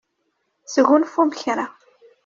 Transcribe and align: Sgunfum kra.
Sgunfum 0.73 1.29
kra. 1.39 1.65